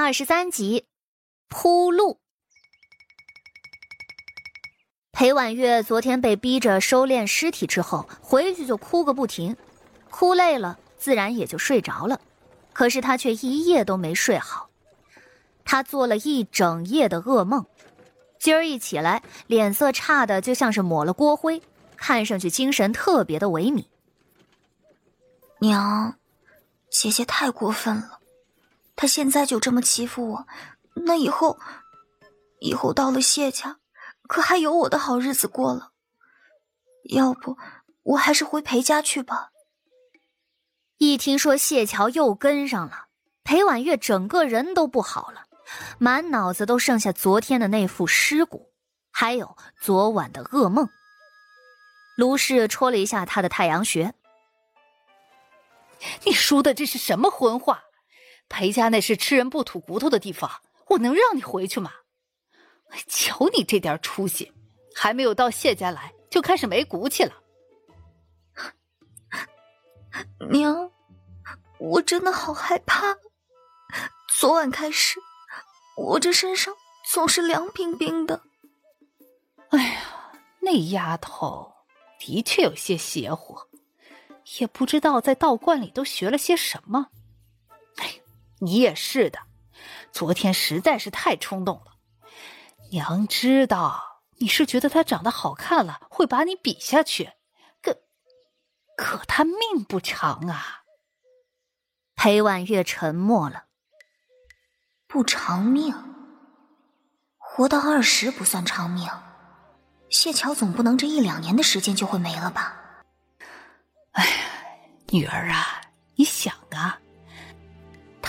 [0.00, 0.86] 二十三集，
[1.48, 2.20] 铺路。
[5.10, 9.56] 裴婉月昨天被逼着收敛尸体之后，回去就哭个不停，
[10.08, 12.20] 哭累了，自然也就睡着了。
[12.72, 14.70] 可是她却一夜都没睡好，
[15.64, 17.66] 她做了一整夜的噩梦，
[18.38, 21.60] 今儿一起来，脸色差的就像是抹了锅灰，
[21.96, 23.86] 看上去精神特别的萎靡。
[25.58, 26.14] 娘，
[26.88, 28.17] 姐姐太过分了。
[29.00, 30.46] 他现在就这么欺负我，
[31.06, 31.56] 那以后，
[32.58, 33.78] 以后到了谢家，
[34.26, 35.92] 可还有我的好日子过了？
[37.10, 37.56] 要不，
[38.02, 39.50] 我还是回裴家去吧。
[40.96, 43.06] 一听说谢桥又跟上了，
[43.44, 45.44] 裴婉月整个人都不好了，
[45.98, 48.72] 满脑子都剩下昨天的那副尸骨，
[49.12, 50.88] 还有昨晚的噩梦。
[52.16, 54.12] 卢氏戳了一下他的太阳穴
[56.26, 57.80] ：“你说的这是什么荤话？”
[58.48, 60.50] 裴家那是吃人不吐骨头的地方，
[60.88, 61.92] 我能让你回去吗？
[63.06, 64.50] 瞧你这点出息，
[64.94, 67.34] 还没有到谢家来就开始没骨气了。
[70.50, 70.90] 娘，
[71.78, 73.14] 我真的好害怕。
[74.38, 75.20] 昨晚开始，
[75.96, 76.74] 我这身上
[77.12, 78.42] 总是凉冰冰的。
[79.68, 81.70] 哎呀，那丫头
[82.18, 83.58] 的确有些邪乎，
[84.58, 87.08] 也不知道在道观里都学了些什么。
[88.60, 89.40] 你也是的，
[90.12, 91.98] 昨天实在是太冲动了。
[92.90, 97.32] 娘知道你是觉得他长得好看了，会把你比下去。
[97.82, 97.98] 可，
[98.96, 100.82] 可他命不长啊。
[102.14, 103.66] 裴婉月沉默了。
[105.06, 105.94] 不长命，
[107.36, 109.08] 活到二十不算长命。
[110.10, 113.04] 谢桥总不能这一两年的时间就会没了吧？
[114.12, 114.32] 哎呀，
[115.10, 115.80] 女儿啊，
[116.16, 116.57] 你想。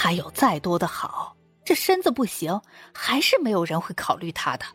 [0.01, 2.61] 他有再多的好，这身子不行，
[2.93, 4.65] 还是没有人会考虑他的。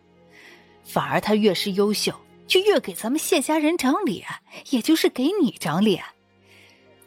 [0.85, 2.15] 反而他越是优秀，
[2.47, 4.29] 就越给咱们谢家人长脸，
[4.69, 6.05] 也就是给你长脸。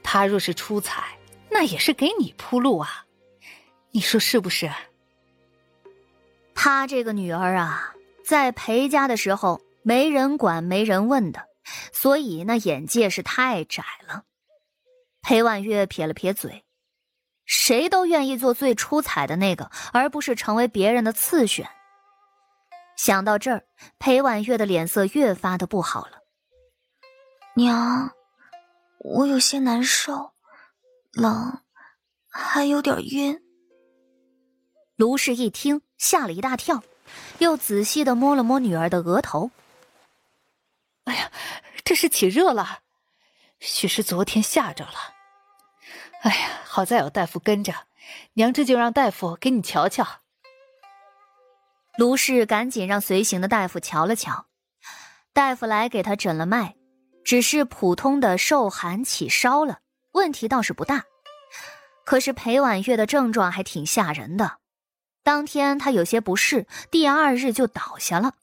[0.01, 1.03] 他若是出彩，
[1.51, 3.05] 那也是给你铺路啊。
[3.91, 4.67] 你说是不是？
[6.55, 7.93] 他这个女儿啊，
[8.25, 11.45] 在裴家的时候没人管、没人问的，
[11.93, 14.23] 所以那眼界是太窄了。
[15.21, 16.63] 裴婉月撇了撇嘴。
[17.47, 21.67] 谁都愿意做最出彩的那个，而不是成为别人的次选。
[22.97, 23.63] 想到这儿，
[23.97, 26.19] 裴婉月的脸色越发的不好了。
[27.55, 28.11] 娘，
[28.99, 30.33] 我有些难受，
[31.13, 31.61] 冷，
[32.29, 33.41] 还有点晕。
[34.97, 36.83] 卢氏一听，吓了一大跳，
[37.37, 39.51] 又仔细的摸了摸女儿的额头。
[41.05, 41.31] 哎呀，
[41.85, 42.79] 这是起热了，
[43.59, 45.16] 许是昨天吓着了。
[46.21, 47.73] 哎呀，好在有大夫跟着，
[48.33, 50.05] 娘这就让大夫给你瞧瞧。
[51.97, 54.45] 卢氏赶紧让随行的大夫瞧了瞧，
[55.33, 56.75] 大夫来给他诊了脉，
[57.23, 59.79] 只是普通的受寒起烧了，
[60.11, 61.03] 问题倒是不大。
[62.05, 64.57] 可是裴婉月的症状还挺吓人的，
[65.23, 68.33] 当天她有些不适，第二日就倒下了。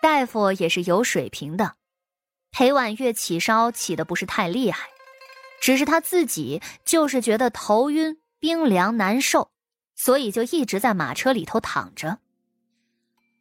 [0.00, 1.74] 大夫也是有水平的，
[2.50, 4.88] 裴婉月起烧起的不是太厉害。
[5.60, 9.50] 只是他自己就是觉得头晕、冰凉、难受，
[9.94, 12.18] 所以就一直在马车里头躺着。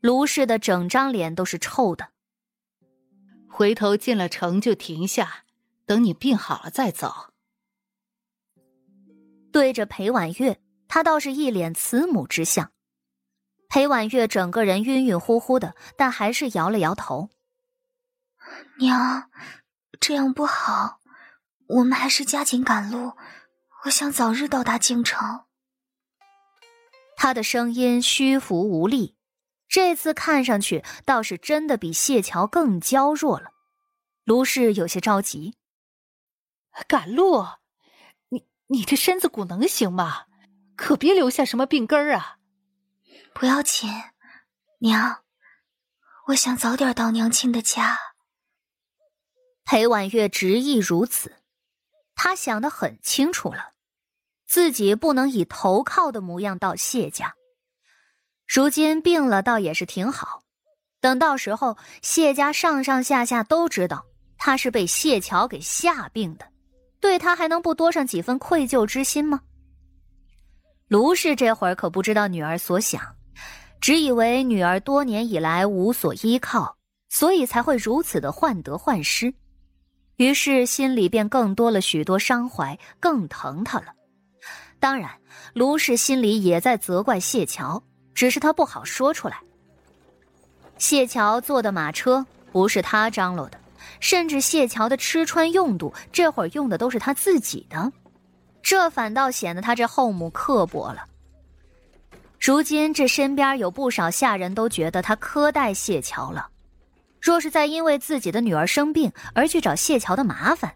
[0.02, 2.10] 卢氏的整张脸都是臭的。
[3.50, 5.46] 回头进了城就停下，
[5.86, 7.34] 等你病好了再走。
[9.52, 12.72] 对着裴婉月，他倒是一脸慈母之相。
[13.70, 17.30] 裴婉月整个人晕晕乎乎的，但还是摇了摇头
[18.80, 19.30] ：“娘，
[20.00, 21.00] 这样不好。”
[21.68, 23.14] 我们还是加紧赶路，
[23.86, 25.46] 我想早日到达京城。
[27.16, 29.16] 他的声音虚浮无力，
[29.68, 33.52] 这次看上去倒是真的比谢桥更娇弱了。
[34.24, 35.56] 卢氏有些着急，
[36.88, 37.46] 赶路？
[38.30, 40.26] 你你这身子骨能行吗？
[40.76, 42.38] 可别留下什么病根儿啊！
[43.34, 43.90] 不要紧，
[44.80, 45.24] 娘，
[46.28, 47.98] 我想早点到娘亲的家。
[49.66, 51.42] 裴婉月执意如此。
[52.28, 53.72] 他想的很清楚了，
[54.46, 57.34] 自己不能以投靠的模样到谢家。
[58.46, 60.44] 如今病了，倒也是挺好。
[61.00, 64.06] 等到时候，谢家上上下下都知道
[64.38, 66.46] 他是被谢桥给吓病的，
[67.00, 69.40] 对他还能不多上几分愧疚之心吗？
[70.90, 73.02] 卢氏这会儿可不知道女儿所想，
[73.80, 76.76] 只以为女儿多年以来无所依靠，
[77.08, 79.34] 所以才会如此的患得患失。
[80.18, 83.88] 于是心里便更多了许多伤怀，更疼他了。
[84.80, 85.10] 当然，
[85.54, 87.82] 卢氏心里也在责怪谢桥，
[88.14, 89.40] 只是他不好说出来。
[90.78, 93.60] 谢桥坐的马车不是他张罗的，
[94.00, 97.92] 甚至谢桥的吃穿用度这会儿用的都是他自己的，
[98.62, 101.06] 这反倒显得他这后母刻薄了。
[102.40, 106.48] 如今这身边有不少下人都觉得他苛待谢桥了，
[107.28, 110.74] 若是再因为自己的女儿生病而去找谢桥的麻烦，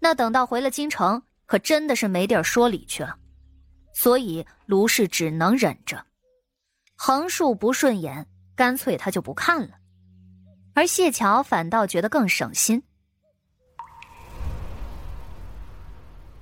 [0.00, 3.16] 那等到回了京城，可真的是没地儿说理去了。
[3.94, 6.04] 所以卢氏只能忍着，
[6.96, 9.76] 横竖不顺眼，干脆他就不看了。
[10.74, 12.82] 而谢桥反倒觉得更省心。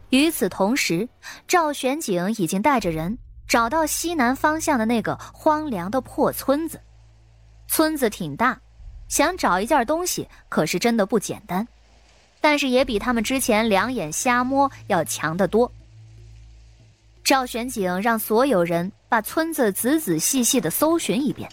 [0.09, 1.07] 与此同时，
[1.47, 6.81] 赵玄景已经带着人找到西南方向的那个荒凉的破村子。
[7.69, 8.59] 村子挺大，
[9.15, 11.65] 想找一件东西可是真的不简单，
[12.41, 15.71] 但是也比他们之前两眼瞎摸要强得多。
[17.23, 21.49] 赵玄景让所有人把村子仔仔细细的搜寻一遍。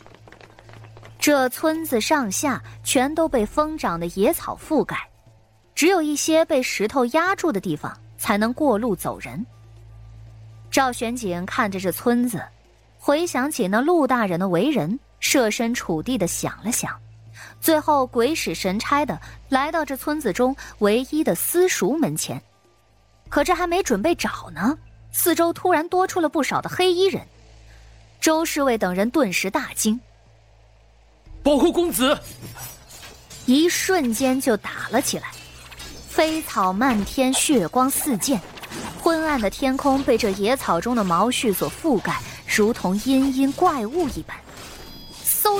[1.20, 4.98] 这村子上下全都被疯长的野草覆盖，
[5.76, 9.46] 只有一些被石头压住的地方才能过路走人。
[10.72, 12.44] 赵玄景看着这村子，
[12.98, 17.00] 回想起那陆大人的为人，设身处地的想了想，
[17.62, 19.18] 最后鬼使神差的
[19.50, 22.42] 来到这村子中唯一的私塾门前。
[23.30, 24.78] 可这还没准备找呢。
[25.14, 27.26] 四周突然多出了不少的黑衣人，
[28.20, 30.00] 周侍卫等人顿时大惊。
[31.44, 32.18] 保护公子！
[33.46, 35.32] 一瞬间就打了起来，
[36.10, 38.40] 飞草漫天，血光四溅，
[39.02, 44.38] 昏暗的天空被这野草中的毛絮所覆盖，如同阴阴怪物一般。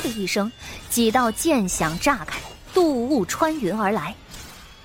[0.02, 0.52] 的一声，
[0.90, 2.40] 几道剑响炸开，
[2.74, 4.14] 渡雾穿云而来。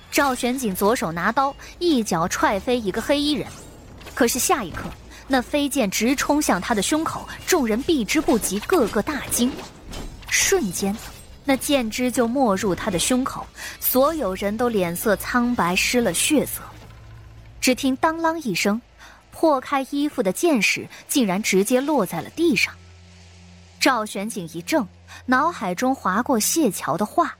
[0.09, 3.47] 赵玄景左手拿刀，一脚踹飞一个黑衣人。
[4.15, 4.85] 可是下一刻，
[5.27, 9.51] 那飞剑直冲向他的胸口，众人避之不及，个个大惊。
[10.29, 10.95] 瞬间，
[11.43, 13.45] 那剑枝就没入他的胸口，
[13.79, 16.61] 所有人都脸色苍白，失了血色。
[17.61, 18.81] 只听当啷一声，
[19.29, 22.73] 破开衣服的剑矢竟然直接落在了地上。
[23.79, 24.87] 赵玄景一怔，
[25.25, 27.35] 脑海中划过谢桥的话：“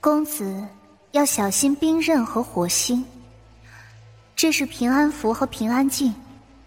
[0.00, 0.66] 公子
[1.12, 3.04] 要小心冰刃和火星。”
[4.34, 6.14] 这是平安符和平安镜，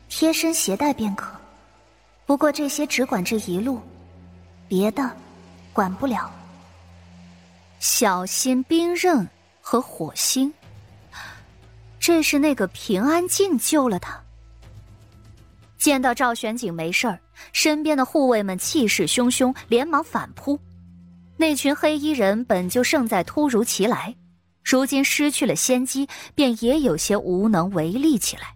[0.07, 1.31] 贴身携带便可。
[2.25, 3.81] 不过这些只管这一路，
[4.67, 5.11] 别的
[5.73, 6.31] 管不了。
[7.79, 9.27] 小心冰刃
[9.61, 10.53] 和火星，
[11.99, 14.19] 这是那个平安镜救了他。
[15.77, 17.19] 见到赵玄景没事儿，
[17.53, 20.59] 身边的护卫们气势汹汹，连忙反扑。
[21.37, 24.15] 那群黑衣人本就胜在突如其来。
[24.63, 28.55] 如今失去了先机，便也有些无能为力起来。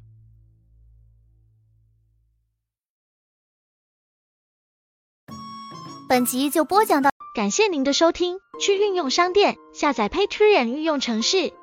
[6.09, 8.38] 本集就播讲到，感谢您的收听。
[8.59, 11.53] 去运用商店下载 Patreon 运用城市，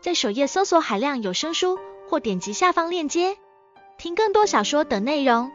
[0.00, 1.78] 在首页搜索海量有声书，
[2.08, 3.36] 或点击下方链接
[4.00, 5.52] 听更多小说等内容。